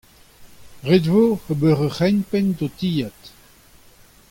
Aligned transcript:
ret 0.87 1.05
e 1.07 1.11
vo 1.13 1.25
ober 1.51 1.77
ur 1.85 1.93
c'hempenn 1.97 2.55
d'ho 2.57 2.67
tilhad. 2.79 3.21